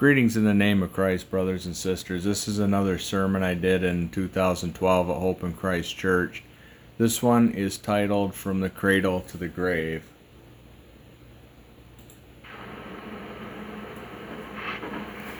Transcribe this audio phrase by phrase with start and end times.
[0.00, 2.24] Greetings in the name of Christ, brothers and sisters.
[2.24, 6.42] This is another sermon I did in 2012 at Hope in Christ Church.
[6.96, 10.02] This one is titled From the Cradle to the Grave.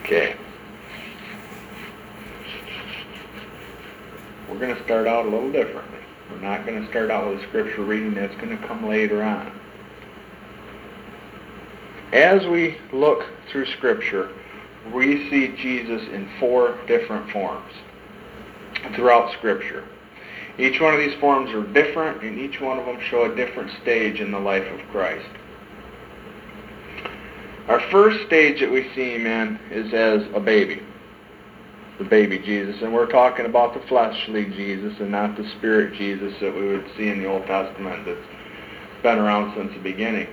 [0.03, 0.35] Okay.
[4.47, 6.01] We're going to start out a little differently.
[6.29, 9.23] We're not going to start out with a scripture reading that's going to come later
[9.23, 9.59] on.
[12.13, 14.29] As we look through scripture,
[14.93, 17.71] we see Jesus in four different forms
[18.95, 19.87] throughout Scripture.
[20.57, 23.71] Each one of these forms are different, and each one of them show a different
[23.81, 25.29] stage in the life of Christ.
[27.67, 30.81] Our first stage that we see him in is as a baby,
[31.99, 36.33] the baby Jesus, and we're talking about the fleshly Jesus and not the spirit Jesus
[36.41, 38.19] that we would see in the Old Testament that's
[39.03, 40.27] been around since the beginning.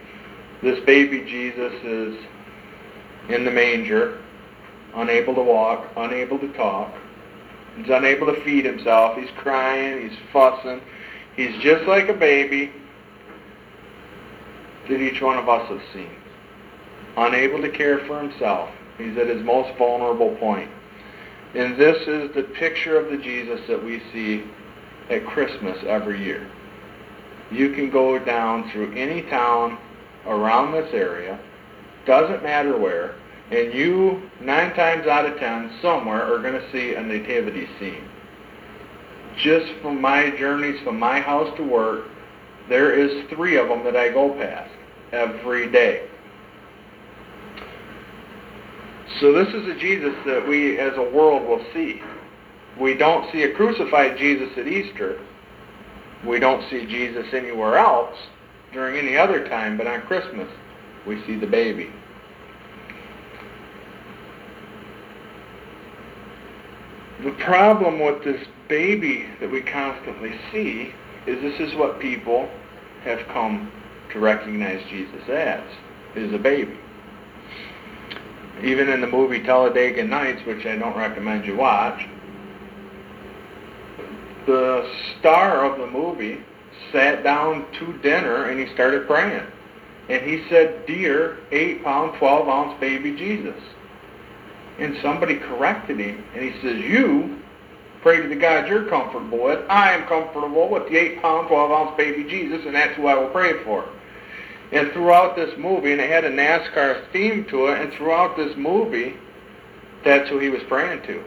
[0.62, 2.16] This baby Jesus is
[3.28, 4.20] in the manger,
[4.94, 6.92] unable to walk, unable to talk.
[7.76, 9.16] He's unable to feed himself.
[9.16, 10.08] He's crying.
[10.08, 10.80] He's fussing.
[11.36, 12.72] He's just like a baby
[14.88, 16.10] that each one of us has seen.
[17.16, 18.70] Unable to care for himself.
[18.96, 20.70] He's at his most vulnerable point.
[21.54, 24.44] And this is the picture of the Jesus that we see
[25.08, 26.46] at Christmas every year.
[27.50, 29.78] You can go down through any town
[30.26, 31.38] around this area,
[32.04, 33.14] doesn't matter where,
[33.50, 38.04] and you, nine times out of ten, somewhere are going to see a nativity scene.
[39.38, 42.06] Just from my journeys from my house to work,
[42.68, 44.70] there is three of them that I go past
[45.12, 46.08] every day.
[49.20, 52.02] So this is a Jesus that we as a world will see.
[52.78, 55.18] We don't see a crucified Jesus at Easter.
[56.26, 58.14] We don't see Jesus anywhere else
[58.72, 60.48] during any other time, but on Christmas
[61.06, 61.90] we see the baby.
[67.22, 70.92] The problem with this baby that we constantly see
[71.26, 72.48] is this is what people
[73.02, 73.72] have come
[74.12, 75.64] to recognize Jesus as,
[76.14, 76.78] is a baby.
[78.62, 82.06] Even in the movie Talladega Nights, which I don't recommend you watch,
[84.46, 86.40] the star of the movie
[86.92, 89.46] sat down to dinner and he started praying.
[90.08, 93.60] And he said, Dear 8 pound, 12 ounce baby Jesus.
[94.78, 97.40] And somebody corrected him and he says, You
[98.02, 99.64] pray to the God you're comfortable with.
[99.68, 103.14] I am comfortable with the 8 pound, 12 ounce baby Jesus, and that's who I
[103.14, 103.88] will pray for.
[104.70, 108.54] And throughout this movie, and it had a NASCAR theme to it, and throughout this
[108.56, 109.16] movie,
[110.04, 111.24] that's who he was praying to.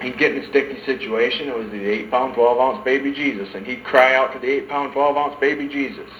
[0.00, 1.48] He'd get in a sticky situation.
[1.48, 3.48] It was the 8 pound, 12 ounce baby Jesus.
[3.54, 6.10] And he'd cry out to the 8 pound, 12 ounce baby Jesus.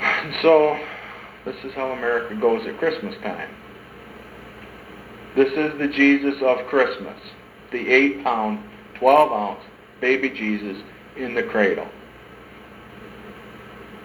[0.00, 0.78] And so,
[1.44, 3.50] this is how America goes at Christmas time.
[5.34, 7.18] This is the Jesus of Christmas.
[7.70, 8.62] The 8 pound,
[8.96, 9.60] 12 ounce
[10.00, 10.76] baby Jesus
[11.16, 11.88] in the cradle.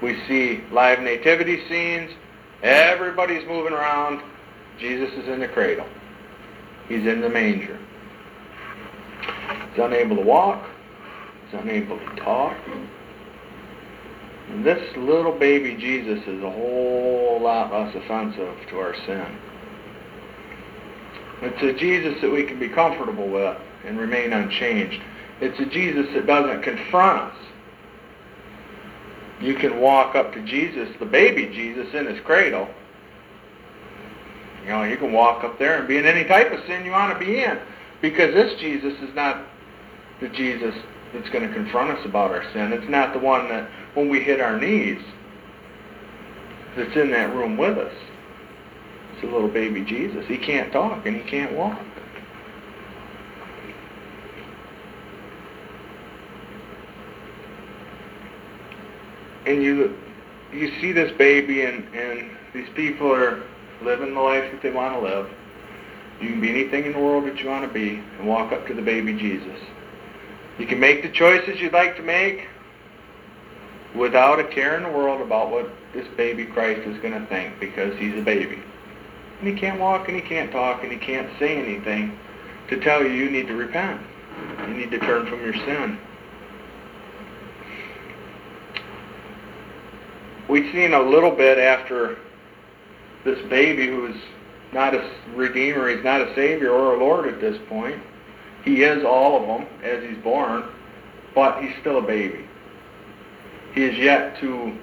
[0.02, 2.12] We see live nativity scenes.
[2.64, 4.22] Everybody's moving around.
[4.80, 5.88] Jesus is in the cradle.
[6.88, 7.78] He's in the manger.
[9.72, 10.64] He's unable to walk.
[11.46, 12.56] He's unable to talk.
[14.50, 19.38] And this little baby Jesus is a whole lot less offensive to our sin.
[21.42, 25.02] It's a Jesus that we can be comfortable with and remain unchanged.
[25.40, 27.38] It's a Jesus that doesn't confront us.
[29.40, 32.68] You can walk up to Jesus, the baby Jesus in his cradle,
[34.68, 36.92] you know, you can walk up there and be in any type of sin you
[36.92, 37.58] want to be in.
[38.02, 39.42] Because this Jesus is not
[40.20, 40.76] the Jesus
[41.14, 42.74] that's going to confront us about our sin.
[42.74, 45.02] It's not the one that, when we hit our knees,
[46.76, 47.94] that's in that room with us.
[49.18, 50.28] It's a little baby Jesus.
[50.28, 51.80] He can't talk and he can't walk.
[59.48, 59.98] And you
[60.54, 63.42] you see this baby and, and these people are
[63.82, 65.28] living the life that they want to live.
[66.22, 68.68] You can be anything in the world that you want to be and walk up
[68.68, 69.60] to the baby Jesus.
[70.60, 72.48] You can make the choices you'd like to make
[73.96, 77.60] without a care in the world about what this baby Christ is going to think
[77.60, 78.62] because he's a baby.
[79.40, 82.18] And he can't walk and he can't talk and he can't say anything
[82.70, 84.02] to tell you you need to repent.
[84.68, 85.98] You need to turn from your sin.
[90.50, 92.18] We've seen a little bit after
[93.26, 94.16] this baby who is
[94.72, 98.02] not a redeemer, he's not a savior or a lord at this point.
[98.64, 100.64] He is all of them as he's born,
[101.36, 102.46] but he's still a baby.
[103.74, 104.76] He is yet to,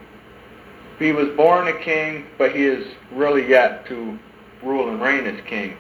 [0.99, 4.19] he was born a king, but he is really yet to
[4.65, 5.77] rule and reign as king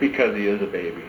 [0.00, 1.04] because he is a baby.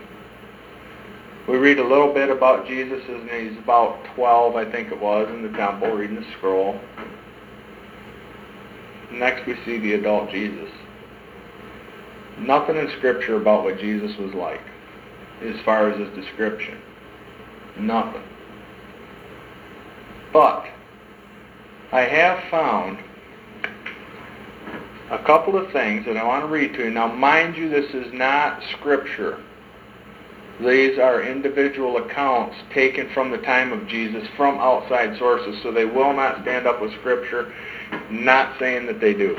[1.47, 5.29] We read a little bit about Jesus and he's about 12, I think it was,
[5.29, 6.79] in the temple reading the scroll.
[9.11, 10.69] Next we see the adult Jesus.
[12.39, 14.61] Nothing in Scripture about what Jesus was like
[15.41, 16.77] as far as his description.
[17.79, 18.23] Nothing.
[20.33, 20.65] But
[21.91, 22.99] I have found
[25.09, 26.89] a couple of things that I want to read to you.
[26.89, 29.41] Now, mind you, this is not Scripture.
[30.59, 35.85] These are individual accounts taken from the time of Jesus from outside sources, so they
[35.85, 37.53] will not stand up with Scripture.
[38.09, 39.35] Not saying that they do.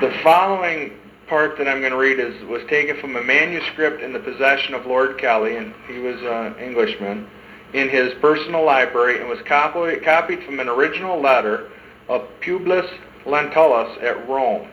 [0.00, 0.92] The following
[1.26, 4.74] part that I'm going to read is was taken from a manuscript in the possession
[4.74, 7.26] of Lord Kelly, and he was an Englishman,
[7.72, 11.70] in his personal library, and was copied, copied from an original letter
[12.08, 12.88] of Publius
[13.26, 14.68] Lentulus at Rome.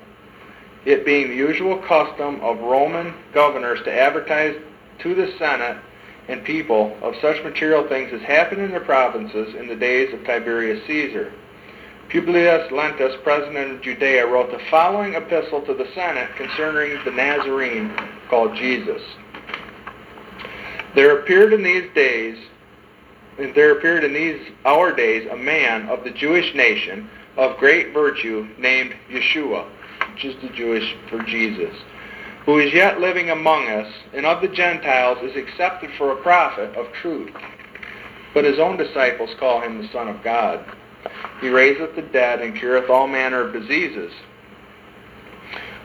[0.85, 4.59] It being the usual custom of Roman governors to advertise
[4.99, 5.77] to the Senate
[6.27, 10.23] and people of such material things as happened in their provinces in the days of
[10.25, 11.33] Tiberius Caesar.
[12.09, 17.91] Publius Lentus, president of Judea, wrote the following epistle to the Senate concerning the Nazarene
[18.29, 19.01] called Jesus.
[20.93, 22.37] There appeared in these days,
[23.37, 28.47] there appeared in these our days a man of the Jewish nation of great virtue
[28.57, 29.67] named Yeshua,
[30.13, 31.75] which is the Jewish for Jesus,
[32.45, 36.75] who is yet living among us, and of the Gentiles is accepted for a prophet
[36.75, 37.31] of truth.
[38.33, 40.65] But his own disciples call him the Son of God.
[41.41, 44.11] He raiseth the dead and cureth all manner of diseases.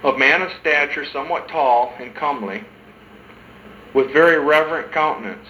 [0.03, 2.65] Of man of stature somewhat tall and comely,
[3.95, 5.49] with very reverent countenance,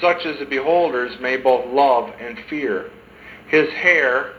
[0.00, 2.90] such as the beholders may both love and fear.
[3.48, 4.33] His hair,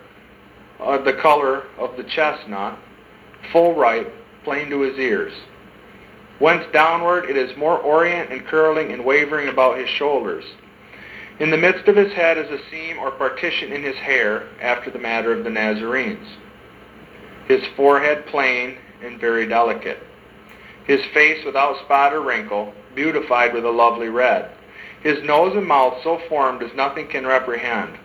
[0.80, 2.78] uh, the color of the chestnut,
[3.52, 4.14] full ripe,
[4.44, 5.34] plain to his ears.
[6.40, 10.46] Whence downward it is more orient and curling and wavering about his shoulders
[11.40, 14.90] in the midst of his head is a seam or partition in his hair, after
[14.90, 16.28] the manner of the Nazarenes.
[17.48, 20.00] His forehead plain and very delicate.
[20.86, 24.50] His face without spot or wrinkle, beautified with a lovely red.
[25.04, 27.98] His nose and mouth so formed as nothing can reprehend.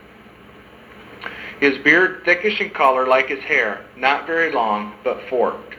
[1.60, 5.74] His beard thickish in color like his hair, not very long, but forked.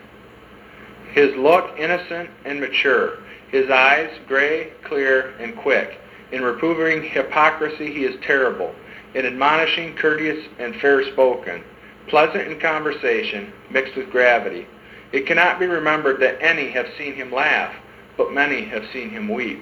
[1.11, 3.17] His look innocent and mature.
[3.49, 5.99] His eyes gray, clear, and quick.
[6.31, 8.73] In reproving hypocrisy he is terrible.
[9.15, 11.63] In admonishing, courteous and fair spoken,
[12.07, 14.67] pleasant in conversation, mixed with gravity.
[15.11, 17.73] It cannot be remembered that any have seen him laugh,
[18.17, 19.61] but many have seen him weep.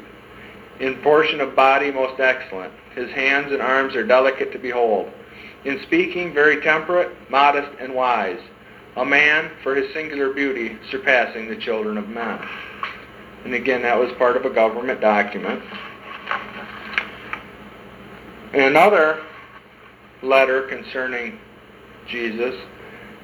[0.79, 2.73] In portion of body most excellent.
[2.93, 5.11] His hands and arms are delicate to behold.
[5.65, 8.39] In speaking very temperate, modest, and wise.
[8.95, 12.39] A man, for his singular beauty, surpassing the children of men.
[13.45, 15.63] And again, that was part of a government document.
[18.53, 19.23] In another
[20.21, 21.39] letter concerning
[22.07, 22.55] Jesus,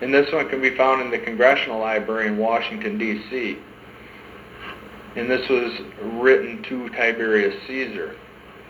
[0.01, 3.57] and this one can be found in the Congressional Library in Washington, D.C.
[5.15, 8.15] And this was written to Tiberius Caesar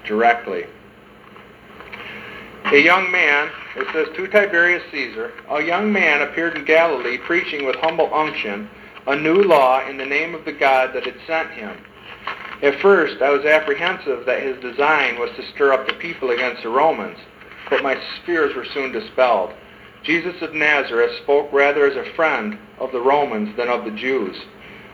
[0.06, 0.66] directly.
[2.72, 7.66] A young man, it says to Tiberius Caesar, a young man appeared in Galilee preaching
[7.66, 8.70] with humble unction
[9.08, 11.78] a new law in the name of the God that had sent him
[12.62, 16.64] at first, I was apprehensive that his design was to stir up the people against
[16.64, 17.18] the Romans,
[17.70, 19.54] but my fears were soon dispelled.
[20.04, 24.38] Jesus of Nazareth spoke rather as a friend of the Romans than of the Jews.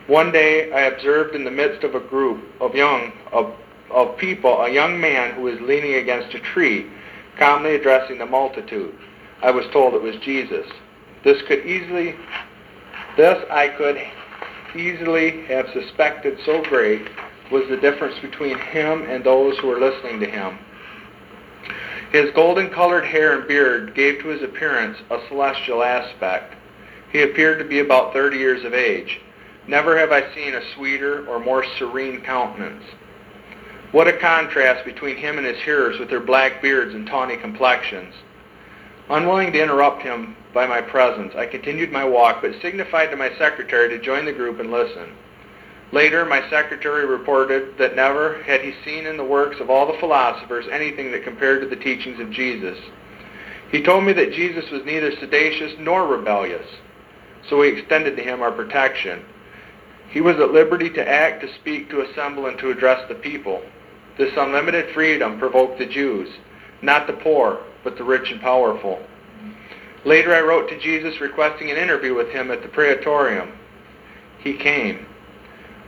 [0.06, 3.54] One day I observed in the midst of a group of young of,
[3.90, 6.90] of people a young man who was leaning against a tree,
[7.38, 8.94] calmly addressing the multitude.
[9.42, 10.66] I was told it was Jesus.
[11.24, 12.16] This could easily
[13.16, 14.00] this I could
[14.74, 17.08] easily have suspected so great
[17.50, 20.58] was the difference between him and those who were listening to him.
[22.10, 26.54] His golden-colored hair and beard gave to his appearance a celestial aspect.
[27.10, 29.20] He appeared to be about 30 years of age.
[29.66, 32.84] Never have I seen a sweeter or more serene countenance.
[33.92, 38.14] What a contrast between him and his hearers with their black beards and tawny complexions.
[39.10, 43.28] Unwilling to interrupt him by my presence, I continued my walk, but signified to my
[43.36, 45.12] secretary to join the group and listen.
[45.92, 49.98] Later, my secretary reported that never had he seen in the works of all the
[49.98, 52.78] philosophers anything that compared to the teachings of Jesus.
[53.70, 56.66] He told me that Jesus was neither sedacious nor rebellious,
[57.46, 59.22] so we extended to him our protection.
[60.08, 63.62] He was at liberty to act, to speak, to assemble, and to address the people.
[64.18, 66.28] This unlimited freedom provoked the Jews,
[66.82, 69.00] not the poor, but the rich and powerful.
[70.04, 73.52] Later I wrote to Jesus requesting an interview with him at the Praetorium.
[74.38, 75.06] He came.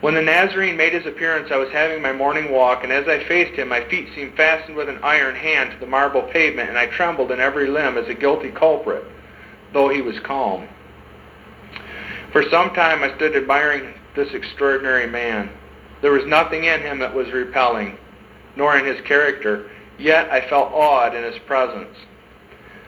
[0.00, 3.24] When the Nazarene made his appearance, I was having my morning walk, and as I
[3.24, 6.78] faced him, my feet seemed fastened with an iron hand to the marble pavement, and
[6.78, 9.04] I trembled in every limb as a guilty culprit,
[9.72, 10.68] though he was calm.
[12.32, 15.50] For some time I stood admiring this extraordinary man.
[16.02, 17.96] There was nothing in him that was repelling,
[18.56, 21.96] nor in his character, yet I felt awed in his presence.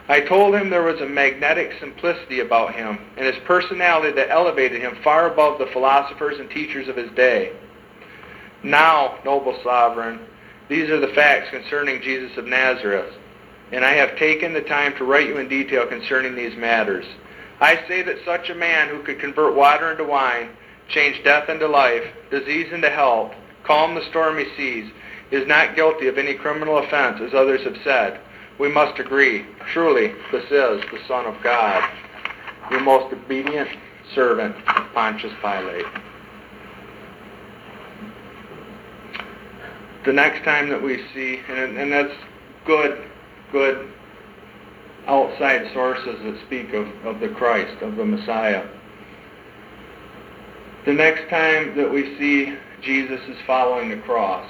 [0.09, 4.81] I told him there was a magnetic simplicity about him and his personality that elevated
[4.81, 7.53] him far above the philosophers and teachers of his day.
[8.63, 10.21] Now, noble sovereign,
[10.69, 13.13] these are the facts concerning Jesus of Nazareth,
[13.73, 17.05] and I have taken the time to write you in detail concerning these matters.
[17.61, 20.51] I say that such a man who could convert water into wine,
[20.89, 23.33] change death into life, disease into health,
[23.65, 24.91] calm the stormy seas,
[25.31, 28.21] is not guilty of any criminal offense, as others have said
[28.59, 31.89] we must agree, truly, this is the Son of God,
[32.71, 33.69] your most obedient
[34.15, 34.57] servant,
[34.95, 35.85] Pontius Pilate.
[40.07, 42.15] The next time that we see, and, and that's
[42.65, 43.11] good,
[43.53, 43.93] good
[45.07, 48.67] outside sources that speak of, of the Christ, of the Messiah.
[50.87, 54.49] The next time that we see Jesus is following the cross,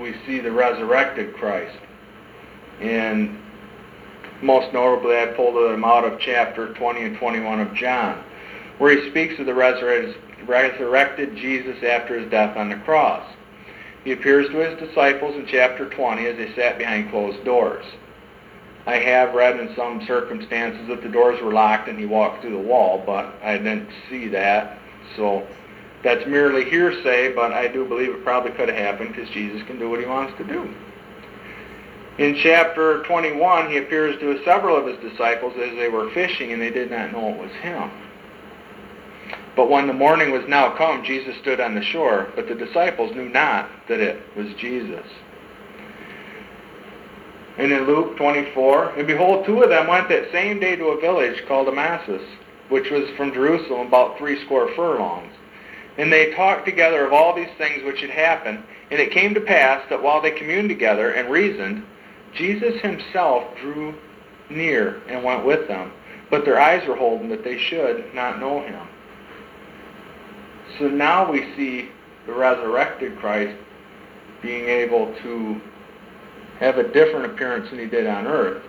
[0.00, 1.78] we see the resurrected Christ.
[2.80, 3.38] And
[4.40, 8.24] most notably, I pulled them out of chapter 20 and 21 of John,
[8.78, 13.24] where he speaks of the resurrected Jesus after his death on the cross.
[14.02, 17.84] He appears to his disciples in chapter 20 as they sat behind closed doors.
[18.84, 22.50] I have read in some circumstances that the doors were locked and he walked through
[22.50, 24.76] the wall, but I didn't see that.
[25.14, 25.46] So
[26.02, 29.78] that's merely hearsay, but I do believe it probably could have happened because Jesus can
[29.78, 30.68] do what he wants to do.
[32.18, 36.60] In chapter 21, he appears to several of his disciples as they were fishing, and
[36.60, 37.90] they did not know it was him.
[39.54, 43.14] But when the morning was now come, Jesus stood on the shore, but the disciples
[43.14, 45.06] knew not that it was Jesus.
[47.58, 51.00] And in Luke 24, and behold, two of them went that same day to a
[51.00, 52.20] village called Emmaus,
[52.70, 55.32] which was from Jerusalem about three score furlongs.
[55.98, 58.62] And they talked together of all these things which had happened.
[58.90, 61.84] And it came to pass that while they communed together and reasoned,
[62.34, 63.94] Jesus himself drew
[64.48, 65.92] near and went with them,
[66.30, 68.86] but their eyes were holden that they should not know him.
[70.78, 71.90] So now we see
[72.26, 73.56] the resurrected Christ
[74.40, 75.60] being able to
[76.58, 78.62] have a different appearance than he did on earth.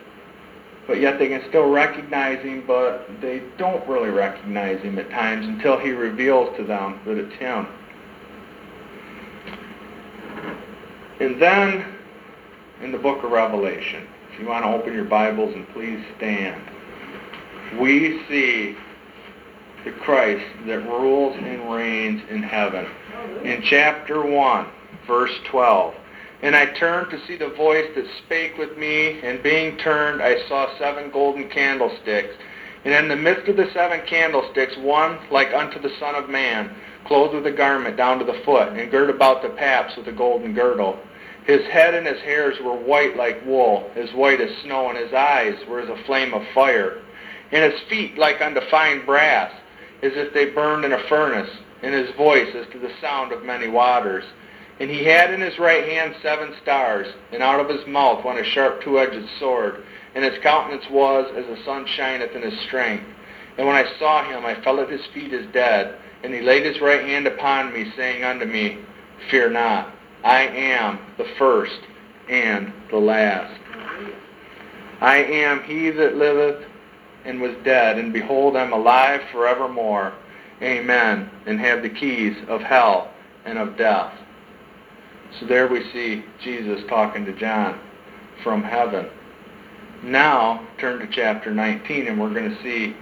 [0.87, 5.45] But yet they can still recognize him, but they don't really recognize him at times
[5.47, 7.67] until he reveals to them that it's him.
[11.19, 11.93] And then
[12.83, 14.07] in the book of Revelation.
[14.31, 16.61] If you want to open your Bibles and please stand.
[17.79, 18.75] We see
[19.85, 22.85] the Christ that rules and reigns in heaven.
[23.43, 24.67] In chapter 1,
[25.07, 25.95] verse 12.
[26.43, 30.45] And I turned to see the voice that spake with me, and being turned, I
[30.50, 32.35] saw seven golden candlesticks.
[32.83, 36.75] And in the midst of the seven candlesticks, one like unto the Son of Man,
[37.05, 40.12] clothed with a garment down to the foot, and girt about the paps with a
[40.12, 41.00] golden girdle.
[41.45, 45.13] His head and his hairs were white like wool, as white as snow, and his
[45.13, 47.01] eyes were as a flame of fire.
[47.53, 49.53] And his feet like unto fine brass,
[50.01, 53.45] as if they burned in a furnace, and his voice as to the sound of
[53.45, 54.25] many waters.
[54.83, 58.37] And he had in his right hand seven stars, and out of his mouth went
[58.37, 59.81] a sharp two-edged sword,
[60.13, 63.05] and his countenance was as the sun shineth in his strength.
[63.57, 66.65] And when I saw him, I fell at his feet as dead, and he laid
[66.65, 68.79] his right hand upon me, saying unto me,
[69.31, 69.95] Fear not.
[70.21, 71.79] I am the first
[72.29, 73.57] and the last.
[74.99, 76.61] I am he that liveth
[77.23, 80.11] and was dead, and behold, I'm alive forevermore.
[80.61, 81.31] Amen.
[81.45, 83.13] And have the keys of hell
[83.45, 84.13] and of death.
[85.39, 87.79] So there we see Jesus talking to John
[88.43, 89.09] from heaven.
[90.03, 92.95] Now, turn to chapter 19, and we're going to see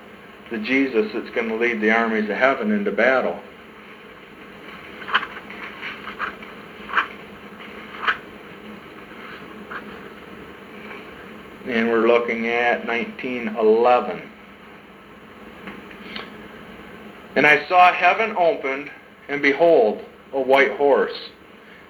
[0.50, 3.40] the Jesus that's going to lead the armies of heaven into battle.
[11.72, 14.30] and we're looking at 1911.
[17.36, 18.92] And I saw heaven opened,
[19.30, 21.18] and behold, a white horse.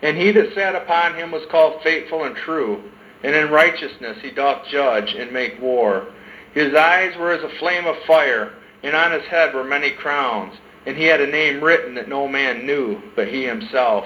[0.01, 2.83] And he that sat upon him was called faithful and true,
[3.23, 6.07] and in righteousness he doth judge and make war.
[6.53, 8.53] His eyes were as a flame of fire,
[8.83, 10.55] and on his head were many crowns.
[10.85, 14.05] And he had a name written that no man knew but he himself.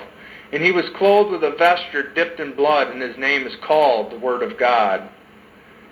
[0.51, 4.11] And he was clothed with a vesture dipped in blood, and his name is called
[4.11, 5.09] the Word of God.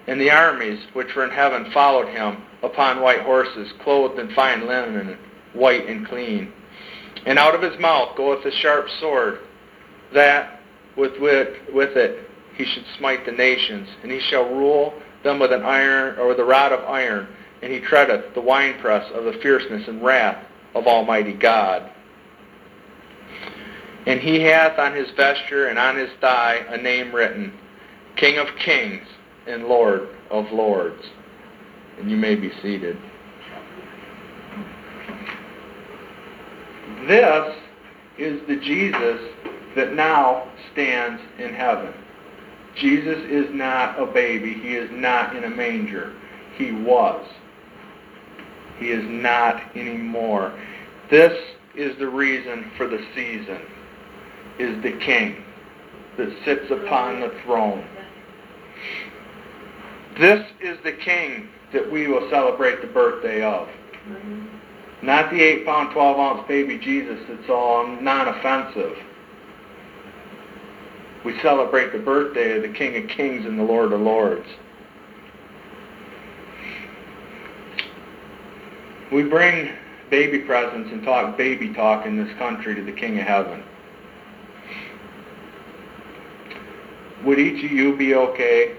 [0.07, 4.67] And the armies which were in heaven followed him upon white horses, clothed in fine
[4.67, 5.17] linen,
[5.53, 6.51] white and clean.
[7.25, 9.39] And out of his mouth goeth a sharp sword,
[10.13, 10.59] that
[10.95, 14.93] with, with, with it he should smite the nations, and he shall rule
[15.23, 17.27] them with an iron or with a rod of iron,
[17.61, 21.89] and he treadeth the winepress of the fierceness and wrath of Almighty God.
[24.05, 27.53] And he hath on his vesture and on his thigh a name written,
[28.17, 29.07] King of Kings
[29.47, 31.03] and Lord of Lords.
[31.99, 32.97] And you may be seated.
[37.07, 37.55] This
[38.17, 39.32] is the Jesus
[39.75, 41.93] that now stands in heaven.
[42.75, 44.53] Jesus is not a baby.
[44.53, 46.13] He is not in a manger.
[46.55, 47.27] He was.
[48.79, 50.57] He is not anymore.
[51.09, 51.37] This
[51.75, 53.61] is the reason for the season,
[54.59, 55.43] is the king
[56.17, 57.85] that sits upon the throne.
[60.19, 63.67] This is the king that we will celebrate the birthday of.
[64.07, 64.45] Mm-hmm.
[65.05, 68.95] Not the 8 pound, 12 ounce baby Jesus that's all non-offensive.
[71.25, 74.47] We celebrate the birthday of the King of Kings and the Lord of Lords.
[79.11, 79.69] We bring
[80.09, 83.63] baby presents and talk baby talk in this country to the King of Heaven.
[87.23, 88.75] Would each of you be okay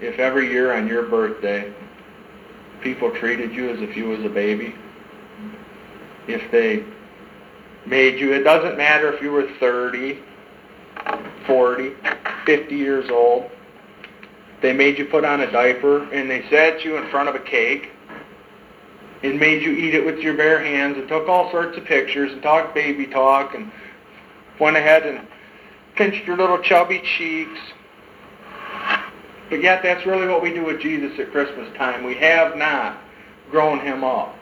[0.00, 1.72] if every year on your birthday
[2.80, 4.74] people treated you as if you was a baby?
[6.26, 6.84] If they
[7.84, 10.22] made you, it doesn't matter if you were 30,
[11.46, 11.92] 40,
[12.44, 13.50] 50 years old.
[14.62, 17.40] They made you put on a diaper and they sat you in front of a
[17.40, 17.90] cake
[19.22, 22.32] and made you eat it with your bare hands and took all sorts of pictures
[22.32, 23.70] and talked baby talk and
[24.58, 25.26] went ahead and
[25.94, 27.58] pinched your little chubby cheeks.
[29.48, 32.04] But yet that's really what we do with Jesus at Christmas time.
[32.04, 32.98] We have not
[33.50, 34.34] grown him up.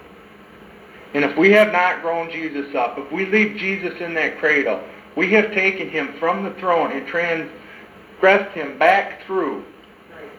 [1.15, 4.83] And if we have not grown Jesus up, if we leave Jesus in that cradle,
[5.17, 9.65] we have taken him from the throne and transgressed him back through,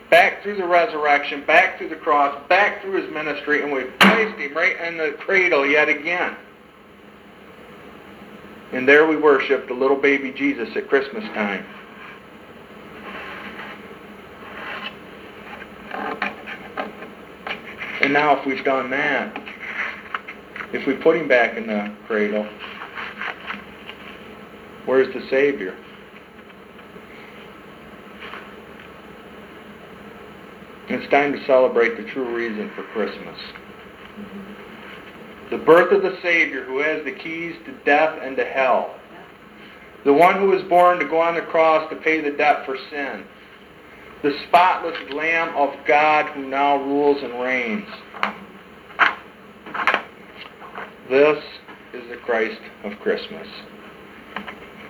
[0.10, 4.38] back through the resurrection, back through the cross, back through his ministry, and we've placed
[4.38, 6.36] him right in the cradle yet again.
[8.74, 11.66] And there we worship the little baby Jesus at Christmas time.
[18.02, 19.42] And now if we've done that,
[20.74, 22.46] if we put him back in the cradle,
[24.86, 25.76] where's the Savior?
[30.88, 33.40] It's time to celebrate the true reason for Christmas.
[35.50, 38.96] The birth of the Savior who has the keys to death and to hell.
[40.04, 42.78] The one who was born to go on the cross to pay the debt for
[42.92, 43.26] sin.
[44.22, 47.88] The spotless Lamb of God who now rules and reigns.
[51.10, 51.44] This
[51.94, 53.48] is the Christ of Christmas.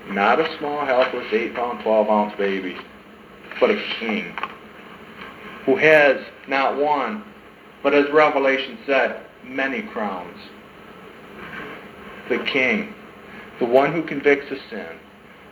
[0.09, 2.77] Not a small, helpless 8 pound, 12 ounce baby,
[3.59, 4.33] but a king
[5.65, 7.23] who has not one,
[7.81, 10.37] but as Revelation said, many crowns.
[12.29, 12.93] The king,
[13.59, 14.99] the one who convicts of sin,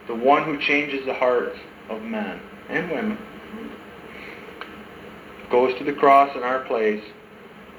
[0.08, 1.58] the one who changes the hearts
[1.90, 2.40] of men
[2.70, 3.18] and women,
[5.50, 7.04] goes to the cross in our place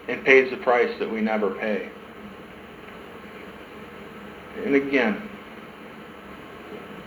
[0.09, 1.89] and pays the price that we never pay.
[4.65, 5.29] And again,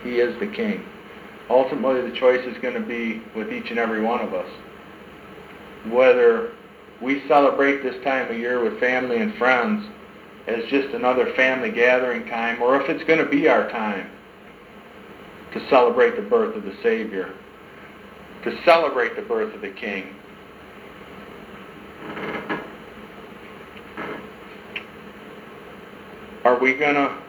[0.02, 0.84] he is the king.
[1.50, 4.48] Ultimately, the choice is going to be with each and every one of us.
[5.86, 6.52] Whether
[7.00, 9.86] we celebrate this time of year with family and friends
[10.46, 14.10] as just another family gathering time, or if it's going to be our time
[15.52, 17.32] to celebrate the birth of the Savior,
[18.44, 20.14] to celebrate the birth of the King.
[26.44, 27.27] Are we going to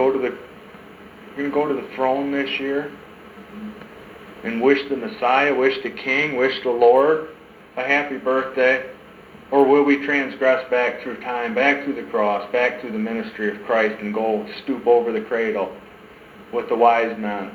[0.00, 0.34] go to the
[1.36, 2.90] we're going to go to the throne this year
[4.42, 7.28] and wish the Messiah, wish the King, wish the Lord
[7.76, 8.90] a happy birthday?
[9.50, 13.54] Or will we transgress back through time, back through the cross, back through the ministry
[13.54, 15.74] of Christ and go stoop over the cradle
[16.52, 17.52] with the wise men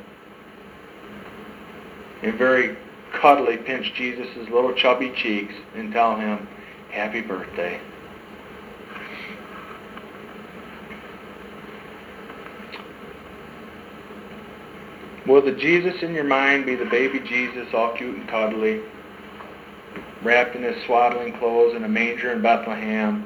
[2.21, 2.77] and very
[3.13, 6.47] cuddly pinch Jesus' little chubby cheeks and tell him,
[6.91, 7.79] happy birthday.
[15.27, 18.81] Will the Jesus in your mind be the baby Jesus, all cute and cuddly,
[20.21, 23.25] wrapped in his swaddling clothes in a manger in Bethlehem?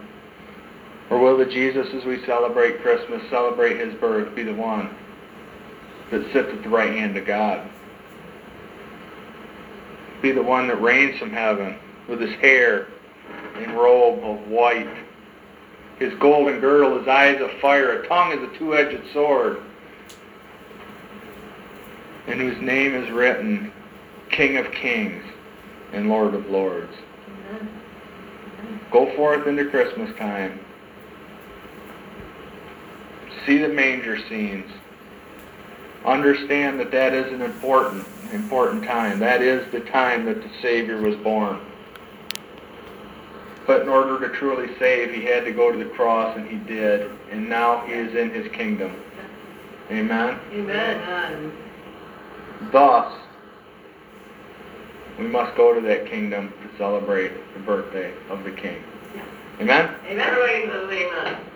[1.10, 4.96] Or will the Jesus, as we celebrate Christmas, celebrate his birth, be the one
[6.12, 7.70] that sits at the right hand of God?
[10.22, 12.88] Be the one that reigns from heaven with his hair
[13.56, 14.90] and robe of white.
[15.98, 19.62] His golden girdle, his eyes of fire, a tongue as a two-edged sword,
[22.30, 23.72] in whose name is written,
[24.30, 25.24] King of Kings
[25.92, 26.94] and Lord of Lords.
[28.92, 30.60] Go forth into Christmas time.
[33.46, 34.70] See the manger scenes.
[36.06, 39.20] Understand that that is an important, important time.
[39.20, 41.60] That is the time that the Savior was born.
[43.66, 46.58] But in order to truly save, he had to go to the cross, and he
[46.58, 47.12] did.
[47.32, 48.96] And now he is in his kingdom.
[49.92, 50.40] Amen?
[50.52, 51.69] Amen.
[52.72, 53.14] Thus,
[55.18, 58.84] we must go to that kingdom to celebrate the birthday of the King.
[59.60, 59.96] Amen?
[60.06, 60.36] Amen.
[60.92, 61.49] Amen.